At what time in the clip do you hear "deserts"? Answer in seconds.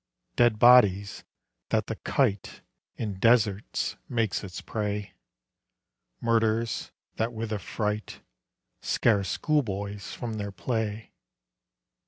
3.19-3.97